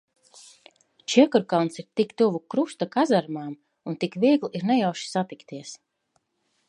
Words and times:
Čiekurkalns 1.13 1.77
ir 1.83 1.85
tik 2.01 2.15
tuvu 2.21 2.41
Krusta 2.55 2.87
kazarmām, 2.97 3.51
un 3.93 4.01
tik 4.05 4.19
viegli 4.25 4.51
ir 4.61 4.67
nejauši 4.71 5.11
satikties. 5.13 5.77